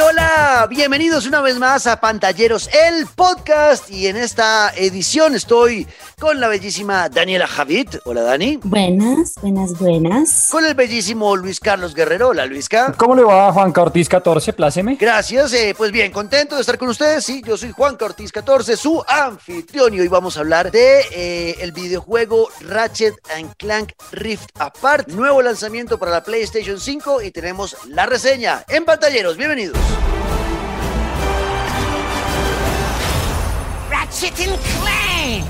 [0.00, 3.90] hola, bienvenidos una vez más a Pantalleros, el podcast.
[3.90, 5.86] Y en esta edición estoy
[6.20, 7.88] con la bellísima Daniela Javid.
[8.04, 8.58] Hola, Dani.
[8.62, 10.48] Buenas, buenas, buenas.
[10.50, 12.28] Con el bellísimo Luis Carlos Guerrero.
[12.28, 12.94] Hola, Luisca.
[12.96, 14.52] ¿Cómo le va Juan Ortiz 14?
[14.52, 14.96] Pláceme.
[14.96, 17.24] Gracias, eh, pues bien, contento de estar con ustedes.
[17.24, 19.94] Sí, yo soy Juan Ortiz 14, su anfitrión.
[19.94, 25.40] Y hoy vamos a hablar de eh, el videojuego Ratchet and Clank Rift Apart, nuevo
[25.42, 27.22] lanzamiento para la PlayStation 5.
[27.22, 29.36] Y tenemos la reseña en Pantalleros.
[29.36, 29.85] Bienvenidos.
[33.90, 35.44] Ratchet and Clank!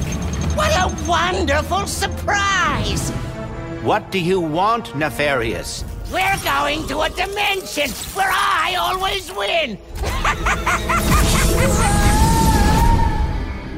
[0.57, 3.11] What a wonderful surprise!
[3.83, 5.85] What do you want, Nefarious?
[6.13, 9.79] We're going to a dimension where I always win!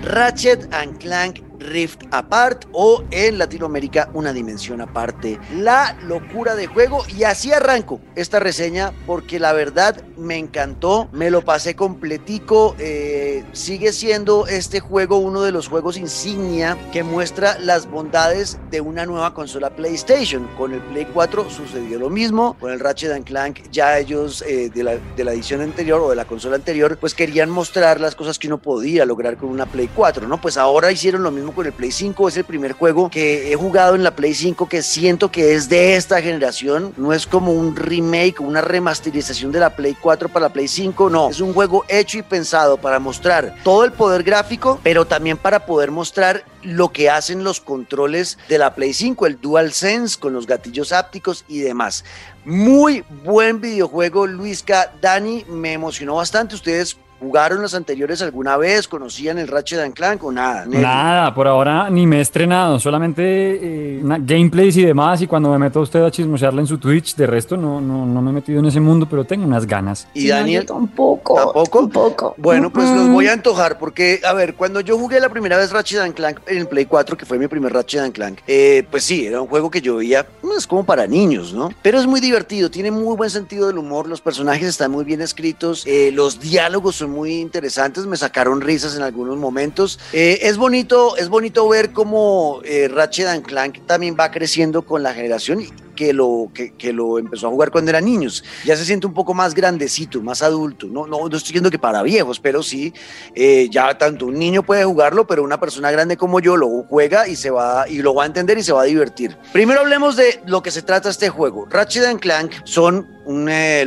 [0.14, 5.38] Ratchet and Clank Rift Apart o en Latinoamérica una dimensión aparte.
[5.54, 11.30] La locura de juego y así arranco esta reseña porque la verdad me encantó, me
[11.30, 17.58] lo pasé completico, eh, sigue siendo este juego uno de los juegos insignia que muestra
[17.58, 20.48] las bondades de una nueva consola PlayStation.
[20.56, 24.70] Con el Play 4 sucedió lo mismo, con el Ratchet and Clank ya ellos eh,
[24.70, 28.14] de, la, de la edición anterior o de la consola anterior pues querían mostrar las
[28.14, 30.40] cosas que uno podía lograr con una Play 4, ¿no?
[30.40, 32.28] Pues ahora hicieron lo mismo con el Play 5.
[32.28, 35.68] Es el primer juego que he jugado en la Play 5 que siento que es
[35.68, 36.92] de esta generación.
[36.96, 41.10] No es como un remake, una remasterización de la Play 4 para la Play 5.
[41.10, 45.36] No, es un juego hecho y pensado para mostrar todo el poder gráfico, pero también
[45.36, 50.32] para poder mostrar lo que hacen los controles de la Play 5, el DualSense con
[50.32, 52.04] los gatillos ápticos y demás.
[52.44, 54.92] Muy buen videojuego, Luisca.
[55.00, 56.54] Dani, me emocionó bastante.
[56.54, 58.86] Ustedes ¿Jugaron los anteriores alguna vez?
[58.86, 60.64] ¿Conocían el Ratchet and Clank o nada?
[60.66, 65.20] Nada, por ahora ni me he estrenado, solamente eh, gameplays y demás.
[65.20, 68.06] Y cuando me meto a usted a chismosearle en su Twitch, de resto no, no,
[68.06, 70.06] no me he metido en ese mundo, pero tengo unas ganas.
[70.14, 70.66] ¿Y Daniel?
[70.66, 71.34] tampoco.
[71.34, 71.78] ¿Tampoco?
[71.80, 72.34] Tampoco.
[72.36, 75.72] Bueno, pues los voy a antojar porque, a ver, cuando yo jugué la primera vez
[75.72, 78.86] Ratchet and Clank en el Play 4, que fue mi primer Ratchet and Clank, eh,
[78.90, 80.26] pues sí, era un juego que yo veía,
[80.56, 81.70] es como para niños, ¿no?
[81.82, 85.20] Pero es muy divertido, tiene muy buen sentido del humor, los personajes están muy bien
[85.20, 89.98] escritos, eh, los diálogos son muy interesantes, me sacaron risas en algunos momentos.
[90.12, 95.02] Eh, es bonito, es bonito ver cómo eh, Ratchet and Clank también va creciendo con
[95.02, 95.60] la generación
[95.98, 98.44] que lo, que, que, lo empezó a jugar cuando era niños.
[98.64, 100.86] Ya se siente un poco más grandecito, más adulto.
[100.86, 102.94] No, no, no estoy diciendo que para viejos, pero sí,
[103.34, 107.26] eh, ya tanto un niño puede jugarlo, pero una persona grande como yo lo juega
[107.26, 109.36] y, se va, y lo va a entender y se va a divertir.
[109.52, 111.66] Primero hablemos de lo que se trata este juego.
[111.68, 113.86] Ratchet and Clank son un eh,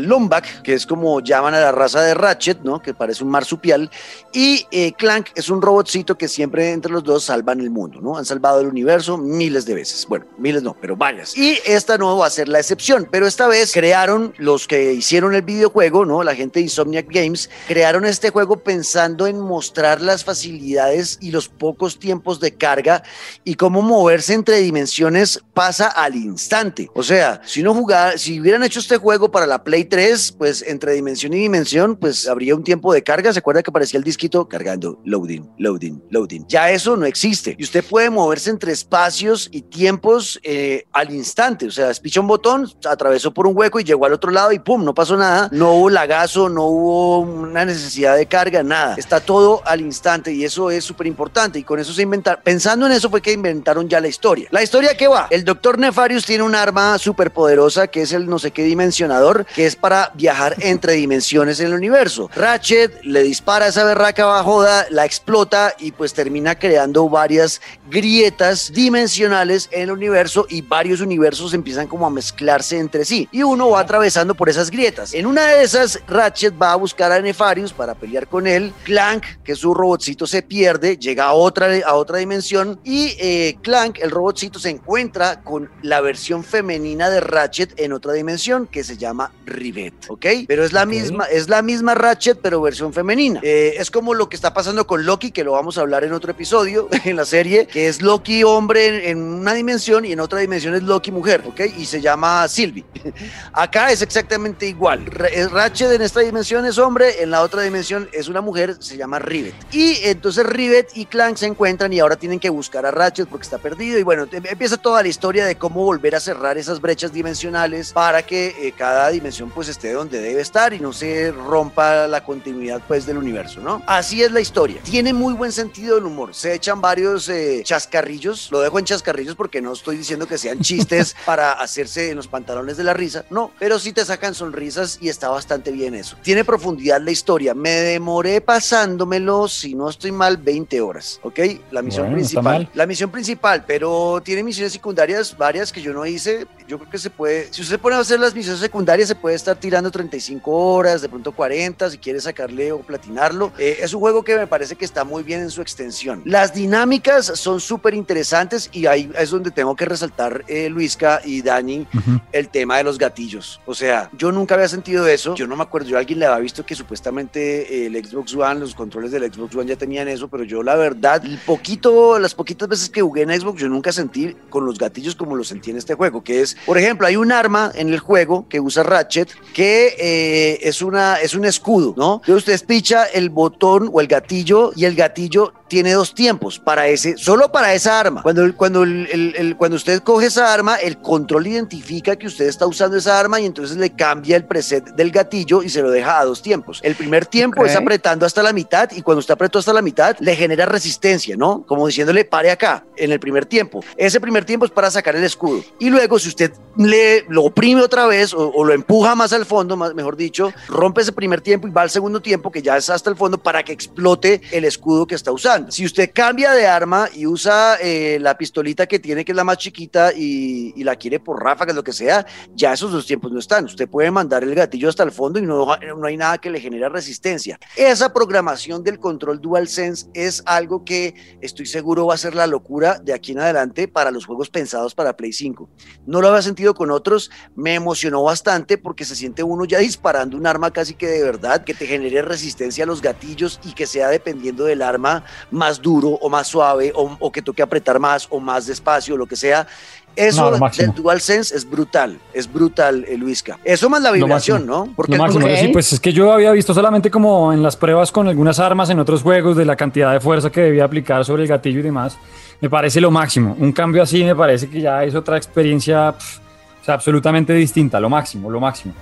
[0.64, 2.80] que es como llaman a la raza de Ratchet, ¿no?
[2.80, 3.90] que parece un marsupial,
[4.32, 8.18] y eh, Clank es un robotcito que siempre entre los dos salvan el mundo, ¿no?
[8.18, 10.06] Han salvado el universo miles de veces.
[10.08, 11.36] Bueno, miles no, pero varias.
[11.36, 15.36] Y esta no va a ser la excepción, pero esta vez crearon los que hicieron
[15.36, 16.24] el videojuego, ¿no?
[16.24, 21.48] La gente de Insomniac Games, crearon este juego pensando en mostrar las facilidades y los
[21.48, 23.04] pocos tiempos de carga
[23.44, 26.90] y cómo moverse entre dimensiones pasa al instante.
[26.96, 30.64] O sea, si no jugar, si hubieran hecho este juego para la Play 3, pues
[30.64, 33.32] entre dimensión y dimensión, pues habría un tiempo de carga.
[33.32, 36.46] ¿Se acuerda que aparecía el disquito cargando, loading, loading, loading?
[36.48, 37.56] Ya eso no existe.
[37.60, 41.68] Y usted puede moverse entre espacios y tiempos eh, al instante.
[41.68, 44.60] O sea, pichó un botón, atravesó por un hueco y llegó al otro lado y
[44.60, 45.50] pum, no pasó nada.
[45.52, 48.96] No hubo lagazo, no hubo una necesidad de carga, nada.
[48.98, 51.60] Está todo al instante y eso es súper importante.
[51.60, 54.48] Y con eso se inventaron, pensando en eso fue que inventaron ya la historia.
[54.52, 58.28] La historia que va, el doctor Nefarius tiene un arma súper poderosa que es el
[58.28, 62.30] no sé qué dimensionador, que es para viajar entre dimensiones en el universo.
[62.36, 68.72] Ratchet le dispara a esa berraca bajoda, la explota y pues termina creando varias grietas
[68.74, 73.70] dimensionales en el universo y varios universos empiezan como a mezclarse entre sí y uno
[73.70, 75.14] va atravesando por esas grietas.
[75.14, 78.74] En una de esas, Ratchet va a buscar a Nefarius para pelear con él.
[78.84, 84.00] Clank, que su robotcito, se pierde, llega a otra, a otra dimensión y eh, Clank,
[84.00, 88.98] el robotcito, se encuentra con la versión femenina de Ratchet en otra dimensión que se
[88.98, 90.26] llama Rivet, ¿ok?
[90.48, 91.00] Pero es la okay.
[91.00, 93.40] misma, es la misma Ratchet, pero versión femenina.
[93.44, 96.14] Eh, es como lo que está pasando con Loki, que lo vamos a hablar en
[96.14, 100.20] otro episodio en la serie, que es Loki hombre en, en una dimensión y en
[100.20, 101.61] otra dimensión es Loki mujer, ¿ok?
[101.68, 102.86] Y se llama Sylvie.
[103.54, 105.06] Acá es exactamente igual.
[105.06, 109.20] Ratchet en esta dimensión es hombre, en la otra dimensión es una mujer, se llama
[109.20, 109.54] Rivet.
[109.72, 113.44] Y entonces Rivet y Clank se encuentran y ahora tienen que buscar a Ratchet porque
[113.44, 114.00] está perdido.
[114.00, 118.24] Y bueno, empieza toda la historia de cómo volver a cerrar esas brechas dimensionales para
[118.24, 122.82] que eh, cada dimensión pues esté donde debe estar y no se rompa la continuidad
[122.88, 123.82] pues del universo, ¿no?
[123.88, 124.82] Así es la historia.
[124.84, 126.34] Tiene muy buen sentido del humor.
[126.34, 128.50] Se echan varios eh, chascarrillos.
[128.52, 132.28] Lo dejo en chascarrillos porque no estoy diciendo que sean chistes para hacerse en los
[132.28, 133.26] pantalones de la risa.
[133.30, 136.16] No, pero sí te sacan sonrisas y está bastante bien eso.
[136.22, 137.54] Tiene profundidad la historia.
[137.54, 141.40] Me demoré pasándomelo, si no estoy mal, 20 horas, ¿ok?
[141.72, 142.70] La misión Bueno, principal.
[142.74, 146.48] La misión principal, pero tiene misiones secundarias varias que yo no hice.
[146.68, 149.36] Yo creo que se puede, si usted pone a hacer las misiones secundarias, se puede
[149.36, 153.52] estar tirando 35 horas, de pronto 40, si quiere sacarle o platinarlo.
[153.58, 156.22] Eh, es un juego que me parece que está muy bien en su extensión.
[156.26, 161.41] Las dinámicas son súper interesantes y ahí es donde tengo que resaltar, eh, Luisca y
[161.42, 162.20] Dani, Ujú.
[162.32, 163.60] el tema de los gatillos.
[163.66, 165.36] O sea, yo nunca había sentido eso.
[165.36, 168.60] Yo no me acuerdo, yo alguien le había visto que supuestamente eh, el Xbox One,
[168.60, 172.36] los controles del Xbox One ya tenían eso, pero yo la verdad, el poquito, las
[172.36, 175.72] poquitas veces que jugué en Xbox, yo nunca sentí con los gatillos como lo sentí
[175.72, 178.84] en este juego, que es, por ejemplo, hay un arma en el juego que usa
[178.84, 182.22] Ratchet que eh, es, una, es un escudo, ¿no?
[182.24, 186.88] Entonces usted picha el botón o el gatillo y el gatillo tiene dos tiempos para
[186.90, 188.22] ese, solo para esa arma.
[188.24, 192.46] Cuando, cuando, el- el- el- cuando usted coge esa arma, el control identifica que usted
[192.50, 195.90] está usando esa arma y entonces le cambia el preset del gatillo y se lo
[195.90, 196.82] deja a dos tiempos.
[196.84, 200.18] El primer tiempo es apretando hasta la mitad y cuando usted apretó hasta la mitad
[200.20, 201.64] le genera resistencia, ¿no?
[201.66, 203.82] Como diciéndole pare acá en el primer tiempo.
[203.96, 205.64] Ese primer tiempo es para sacar el escudo.
[205.80, 209.46] Y luego si usted le lo oprime otra vez o, o lo empuja más al
[209.46, 212.76] fondo, más, mejor dicho, rompe ese primer tiempo y va al segundo tiempo que ya
[212.76, 215.61] es hasta el fondo para que explote el escudo que está usando.
[215.70, 219.44] Si usted cambia de arma y usa eh, la pistolita que tiene, que es la
[219.44, 223.32] más chiquita, y, y la quiere por ráfagas, lo que sea, ya esos dos tiempos
[223.32, 223.66] no están.
[223.66, 225.66] Usted puede mandar el gatillo hasta el fondo y no,
[225.98, 227.60] no hay nada que le genere resistencia.
[227.76, 233.00] Esa programación del control DualSense es algo que estoy seguro va a ser la locura
[233.00, 235.70] de aquí en adelante para los juegos pensados para Play 5.
[236.06, 240.38] No lo había sentido con otros, me emocionó bastante porque se siente uno ya disparando
[240.38, 243.88] un arma casi que de verdad, que te genere resistencia a los gatillos y que
[243.88, 248.28] sea dependiendo del arma más duro o más suave o, o que toque apretar más
[248.30, 249.68] o más despacio, lo que sea.
[250.14, 253.58] Eso No, del DualSense es brutal, es brutal, eh, Luisca.
[253.64, 254.66] Eso más la vibración.
[254.66, 254.90] ¿no?
[254.94, 255.52] Porque Lo máximo, Ok.
[255.58, 258.90] sí, pues es que yo había visto solamente como en las pruebas con algunas armas
[258.90, 261.84] en otros juegos de la cantidad de fuerza que debía aplicar sobre el gatillo y
[261.84, 262.18] demás.
[262.60, 263.56] Me parece lo máximo.
[263.58, 266.40] Un cambio así me parece que ya es otra experiencia pf,
[266.82, 268.94] o sea, absolutamente distinta, lo máximo, lo máximo.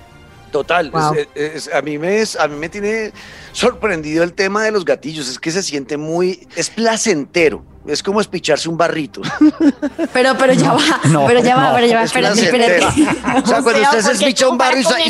[0.50, 1.14] Total, Wow.
[1.14, 1.28] es-
[1.66, 3.12] es- a, mí me es- a mí me tiene
[3.52, 8.20] sorprendido el tema de los gatillos, es que se siente muy, es placentero, es como
[8.20, 9.22] espicharse un barrito.
[10.12, 12.84] Pero, pero ya va, no, pero ya va, no, pero ya va, es espérate, espérate.
[13.42, 14.58] O sea, cuando usted se espicha un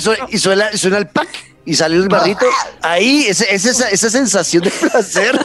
[0.03, 1.29] su- y suena, y suena el pack
[1.71, 2.47] y sale el barrito,
[2.83, 5.39] ahí es, es esa, esa sensación de placer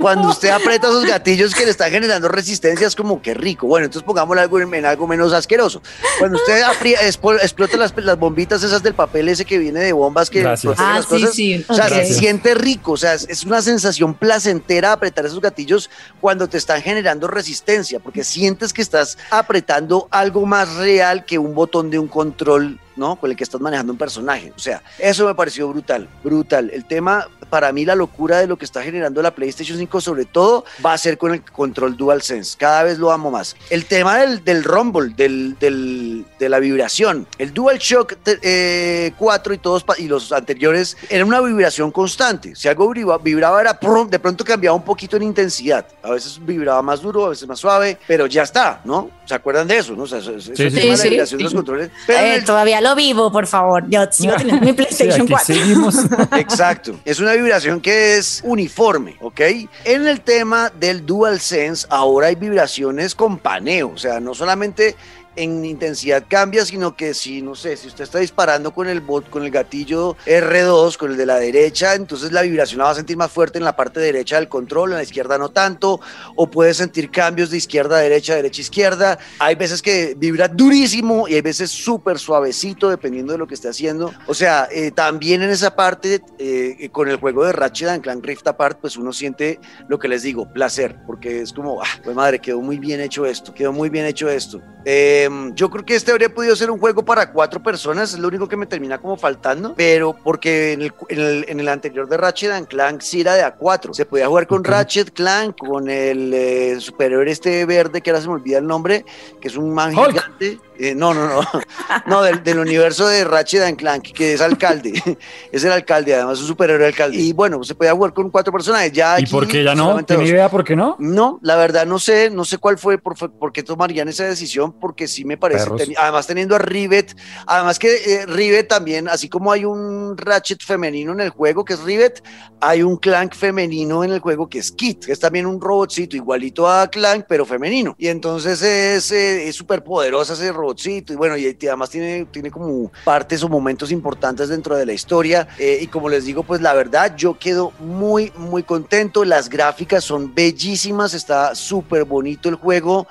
[0.00, 3.66] cuando usted aprieta esos gatillos que le están generando resistencia, es como que rico.
[3.66, 5.82] Bueno, entonces pongámoslo algo en, en algo menos asqueroso.
[6.18, 10.28] Cuando usted expo- explota las, las bombitas esas del papel ese que viene de bombas
[10.30, 10.74] que Gracias.
[10.78, 11.64] Ah, las sí, cosas, sí.
[11.68, 11.92] o sea, ok.
[11.92, 15.88] se siente rico, o sea, es una sensación placentera apretar esos gatillos
[16.20, 21.54] cuando te están generando resistencia, porque sientes que estás apretando algo más real que un
[21.54, 23.16] botón de un control, ¿no?
[23.16, 24.52] Con el que estás manejando un personaje.
[24.54, 26.70] O sea, eso me pareció brutal, brutal.
[26.72, 30.26] El tema, para mí, la locura de lo que está generando la PlayStation 5, sobre
[30.26, 32.56] todo, va a ser con el control DualSense.
[32.58, 33.56] Cada vez lo amo más.
[33.70, 37.26] El tema del, del rumble, del, del- de la vibración.
[37.38, 42.54] El DualShock eh, 4 y todos y los anteriores era una vibración constante.
[42.54, 42.92] Si algo
[43.22, 45.86] vibraba, era de pronto cambiaba un poquito en intensidad.
[46.02, 49.10] A veces vibraba más duro, a veces más suave, pero ya está, ¿no?
[49.30, 49.94] ¿Se acuerdan de eso?
[49.94, 50.02] ¿no?
[50.02, 51.04] O sea, eso, eso Sí, el sí, tema de sí.
[51.04, 51.90] la vibración de los controles.
[52.04, 53.84] Pero Eh, el- todavía lo vivo, por favor.
[53.88, 55.54] Yo sigo teniendo mi PlayStation aquí 4.
[55.54, 55.94] seguimos.
[56.36, 56.98] Exacto.
[57.04, 59.40] Es una vibración que es uniforme, ¿ok?
[59.84, 63.92] En el tema del DualSense, ahora hay vibraciones con paneo.
[63.94, 64.96] O sea, no solamente
[65.36, 69.28] en intensidad cambia, sino que si, no sé, si usted está disparando con el bot,
[69.30, 72.94] con el gatillo R2, con el de la derecha, entonces la vibración la va a
[72.94, 76.00] sentir más fuerte en la parte derecha del control, en la izquierda no tanto,
[76.36, 79.18] o puede sentir cambios de izquierda a derecha, derecha a izquierda.
[79.38, 83.68] Hay veces que vibra durísimo y hay veces súper suavecito, dependiendo de lo que esté
[83.68, 84.12] haciendo.
[84.26, 88.46] O sea, eh, también en esa parte, eh, con el juego de Ratchet Clank Rift
[88.46, 89.58] Apart, pues uno siente
[89.88, 93.26] lo que les digo, placer, porque es como, ah, pues madre, quedó muy bien hecho
[93.26, 94.60] esto, quedó muy bien hecho esto.
[94.84, 95.19] Eh,
[95.54, 98.48] yo creo que este habría podido ser un juego para cuatro personas, es lo único
[98.48, 102.16] que me termina como faltando, pero porque en el, en el, en el anterior de
[102.16, 103.92] Ratchet and Clank sí era de a cuatro.
[103.94, 104.68] Se podía jugar con Ok.
[104.68, 109.04] Ratchet Clank, con el eh, superhéroe este verde, que ahora se me olvida el nombre,
[109.40, 110.12] que es un man Hulk.
[110.12, 110.58] gigante.
[110.78, 111.42] Eh, no, no, no.
[112.06, 115.18] no, del, del universo de Ratchet and Clank, que es alcalde.
[115.52, 117.18] es el alcalde, además es un superhéroe alcalde.
[117.18, 118.90] Y bueno, se podía jugar con cuatro personajes.
[118.92, 120.02] Ya ¿Y aquí por qué ya no?
[120.04, 120.96] ¿Tiene idea por qué no?
[120.98, 124.72] No, la verdad no sé, no sé cuál fue, por, por qué tomarían esa decisión,
[124.72, 127.14] porque sí me parece, teni- además teniendo a Rivet,
[127.46, 131.74] además que eh, Rivet también, así como hay un Ratchet femenino en el juego que
[131.74, 132.22] es Rivet,
[132.60, 136.16] hay un Clank femenino en el juego que es Kit, que es también un robotcito
[136.16, 137.94] igualito a Clank, pero femenino.
[137.98, 142.26] Y entonces es eh, es súper poderosa ese robotcito, y bueno, y, y además tiene,
[142.30, 145.48] tiene como partes o momentos importantes dentro de la historia.
[145.58, 149.24] eh, y como les digo, pues la verdad, yo quedo muy, muy contento.
[149.24, 153.06] Las gráficas son bellísimas, está súper bonito el juego.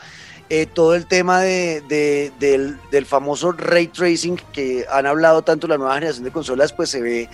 [0.52, 5.78] Eh, todo el tema de, de- del, famoso ray tracing que han hablado tanto la
[5.78, 7.30] nueva generación de consolas, pues se ve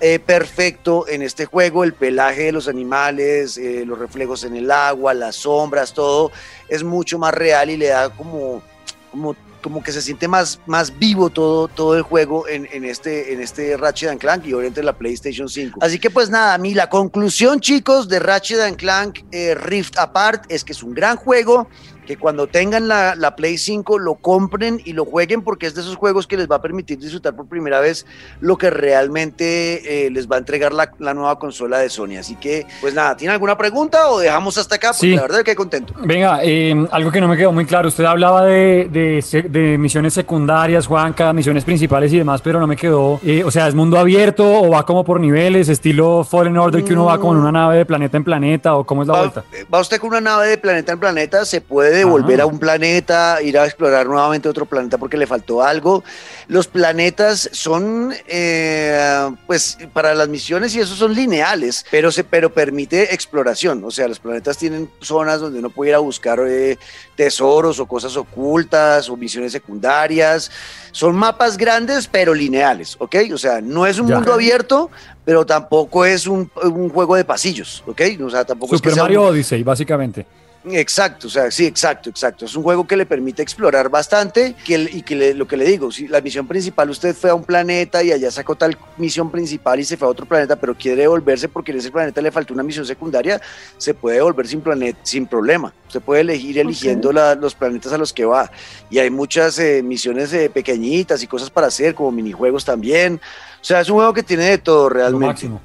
[0.00, 1.84] eh, perfecto en este juego.
[1.84, 6.32] El pelaje de los animales, eh, los reflejos en el agua, las sombras, todo
[6.68, 8.62] es mucho más real y le da como,
[9.10, 13.42] como, como que se siente más, más vivo todo, todo el juego en, este, en
[13.42, 15.80] este Ratchet and Clank y obviamente en la PlayStation 5.
[15.82, 19.20] Así que pues nada, a mí la conclusión chicos de Ratchet and Clank
[19.56, 21.68] Rift Apart es que es un gran juego,
[22.06, 25.80] que cuando tengan la, la Play 5 lo compren y lo jueguen porque es de
[25.80, 28.06] esos juegos que les va a permitir disfrutar por primera vez
[28.40, 32.16] lo que realmente eh, les va a entregar la, la nueva consola de Sony.
[32.18, 34.88] Así que pues nada, ¿tiene alguna pregunta o dejamos hasta acá?
[34.88, 35.14] Porque Sí.
[35.16, 35.94] la verdad es que contento.
[36.04, 37.88] Venga, eh, algo que no me quedó muy claro.
[37.88, 43.20] Usted hablaba de, de misiones secundarias, Juanca, misiones principales y demás, pero no me quedó.
[43.24, 46.92] eh, o sea, ¿es mundo abierto o va como por niveles, estilo Fallen Order, que
[46.92, 49.20] uno va como en una nave de planeta en planeta o cómo es la Va,
[49.20, 49.44] vuelta?
[49.72, 52.44] va usted con una nave de planeta en planeta, se puede devolver Ajá.
[52.44, 56.04] a un planeta, ir a explorar nuevamente otro planeta porque le faltó algo.
[56.48, 62.52] Los planetas son, eh, pues, para las misiones y eso son lineales, pero, se, pero
[62.52, 63.82] permite exploración.
[63.84, 66.76] O sea, los planetas tienen zonas donde uno puede ir a buscar eh,
[67.16, 70.50] tesoros o cosas ocultas o misiones secundarias.
[70.92, 73.16] Son mapas grandes, pero lineales, ¿ok?
[73.32, 74.16] O sea, no es un Ya.
[74.16, 74.90] mundo abierto,
[75.24, 78.00] pero tampoco es un, un juego de pasillos, ¿ok?
[78.24, 80.26] O sea, tampoco es que Super sea un- Mario Odyssey, básicamente.
[80.66, 82.46] Exacto, o sea, sí, exacto, exacto.
[82.46, 85.66] Es un juego que le permite explorar bastante que, y que le- lo que le
[85.66, 89.30] digo, si la misión principal usted fue a un planeta y allá sacó tal misión
[89.30, 92.32] principal y se fue a otro planeta, pero quiere devolverse porque en ese planeta le
[92.32, 93.40] faltó una misión secundaria,
[93.76, 95.74] se puede devolver sin, planet, sin problema.
[95.88, 98.50] Se puede elegir eligiendo la- los planetas a los que va.
[98.88, 103.20] Y hay muchas eh, misiones eh, pequeñitas y cosas para hacer, como minijuegos también.
[103.60, 105.26] O sea, es un juego que tiene de todo Lo realmente.
[105.26, 105.60] máximo.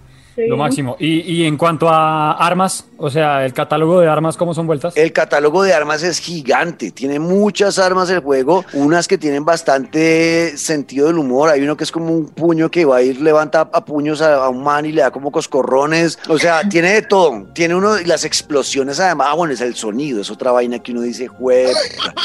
[0.48, 0.96] Lo máximo.
[1.00, 4.96] Y, y en cuanto a armas, o sea, el catálogo de armas, ¿cómo son vueltas?
[4.96, 10.58] El catálogo de armas es gigante, tiene muchas armas el juego, unas que tienen bastante
[10.58, 13.62] sentido del humor, hay uno que es como un puño que va a ir, levanta
[13.72, 17.02] a puños a, a un man y le da como coscorrones, o sea, tiene de
[17.02, 20.80] todo, tiene uno, y las explosiones además, ah bueno, es el sonido, es otra vaina
[20.80, 21.76] que uno dice, juez.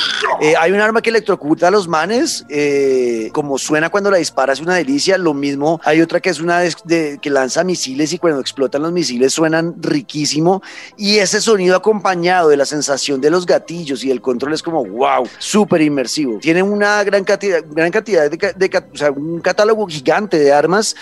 [0.59, 4.61] hay un arma que electrocuta a los manes, eh, como suena cuando la dispara es
[4.61, 8.19] una delicia, lo mismo, hay otra que es una de- de- que lanza misiles y
[8.19, 10.63] cuando explotan los misiles suenan riquísimo,
[10.97, 14.85] y ese sonido acompañado de la sensación de los gatillos y el control es como
[14.85, 16.39] wow, súper inmersivo.
[16.41, 20.95] Tiene una gran cantidad, gran cantidad de, de o sea, un catálogo gigante de armas.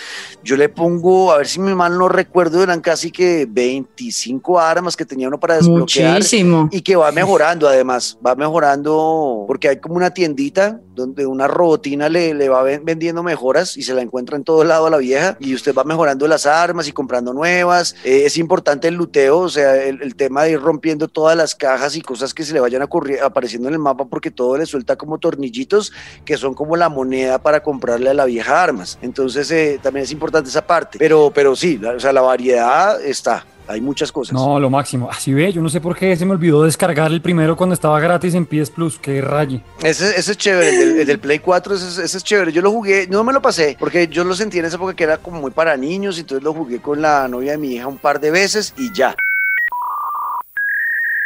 [0.45, 4.97] Yo le pongo, a ver si mi mal no recuerdo, eran casi que 25 armas
[4.97, 6.15] que tenía uno para desbloquear.
[6.15, 6.69] Muchísimo.
[6.73, 12.09] Y que va mejorando además, va mejorando porque hay como una tiendita donde una robotina
[12.09, 14.99] le, le va ven- vendiendo mejoras y se la encuentra en todo lado a la
[14.99, 17.95] vieja y usted va mejorando las armas y comprando nuevas.
[18.05, 21.55] Eh, es importante el luteo, o sea, el, el tema de ir rompiendo todas las
[21.55, 22.83] cajas y cosas que se le vayan
[23.23, 25.93] apareciendo en el mapa porque todo le suelta como tornillitos
[26.25, 28.99] que son como la moneda para comprarle a la vieja armas.
[29.03, 30.99] Entonces eh, también es importante esa parte.
[30.99, 33.45] Pero, pero sí, la- o sea, la variedad está.
[33.69, 34.35] Hay muchas cosas.
[34.35, 35.09] No, lo máximo.
[35.11, 37.99] Así ve, yo no sé por qué se me olvidó descargar el primero cuando estaba
[38.01, 38.99] gratis en PS Plus.
[38.99, 39.63] Qué raye.
[39.83, 42.53] Ese, ese es chévere, el del, el del Play 4, ese, es- ese es chévere.
[42.53, 45.05] Yo lo jugué, no me lo pasé, porque yo lo sentí en esa época que
[45.05, 47.99] era como muy para niños, entonces lo jugué con la novia de mi hija un
[47.99, 49.15] par de veces y ya.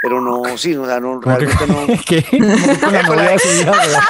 [0.02, 2.02] Pero no, sí, o sea, no, ¿Cómo que- realmente no.
[2.06, 2.22] ¿Qué?
[2.30, 4.02] ¿Cómo que con la Con la- novia de su hija, weón?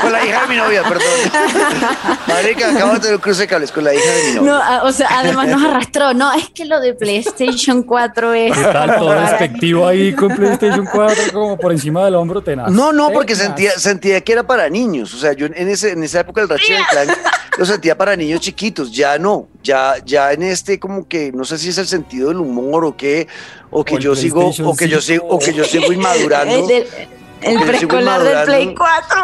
[0.00, 1.02] Con la hija de mi novia, perdón.
[2.28, 4.52] Marica, acabo de tener un cruce de cables con la hija de mi novia.
[4.52, 6.14] No, o sea, además nos arrastró.
[6.14, 8.56] No, es que lo de PlayStation 4 es.
[8.56, 12.70] ¿Qué tal todo despectivo ahí con PlayStation 4 como por encima del hombro tenaz?
[12.70, 13.46] No, no, porque Tenaz.
[13.48, 15.12] sentía, sentía que era para niños.
[15.12, 17.10] O sea, yo en, ese, en esa época el Ratchet Clank
[17.56, 18.92] lo sentía para niños chiquitos.
[18.92, 22.38] Ya no, ya, ya en este como que no sé si es el sentido del
[22.38, 23.26] humor o qué,
[23.70, 25.00] o que O yo sigo, o que yo 5.
[25.00, 26.68] sigo, o que yo sigo inmadurando.
[27.40, 28.44] El preescolar del.
[28.44, 29.16] Play 4.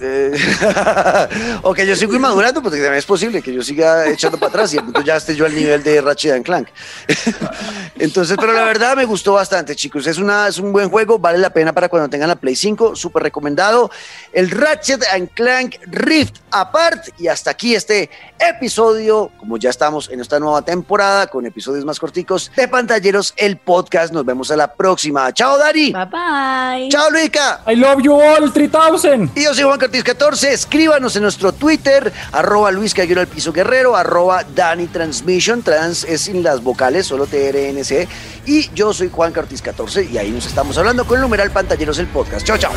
[0.00, 0.32] Eh,
[1.62, 4.74] o que yo sigo inmadurando, porque también es posible que yo siga echando para atrás
[4.74, 6.68] y ya esté yo al nivel de Ratchet and Clank.
[7.96, 10.06] Entonces, pero la verdad me gustó bastante, chicos.
[10.06, 12.96] Es, una, es un buen juego, vale la pena para cuando tengan la Play 5,
[12.96, 13.90] súper recomendado.
[14.32, 17.08] El Ratchet and Clank Rift Apart.
[17.18, 22.00] Y hasta aquí este episodio, como ya estamos en esta nueva temporada, con episodios más
[22.00, 24.12] corticos de Pantalleros, el podcast.
[24.12, 25.32] Nos vemos a la próxima.
[25.32, 25.92] Chao, Dari.
[25.92, 26.88] Bye bye.
[26.88, 27.10] Chao,
[27.66, 29.30] I love you all, 3000.
[29.34, 30.52] Y yo soy Juan Cortés 14.
[30.52, 35.62] Escríbanos en nuestro Twitter, arroba Luis al piso guerrero, arroba Dani Transmission.
[35.62, 38.08] Trans es sin las vocales, solo TRNC.
[38.46, 41.98] Y yo soy Juan Cortés 14 y ahí nos estamos hablando con el numeral Pantalleros
[41.98, 42.46] el podcast.
[42.46, 42.72] Chao, chao.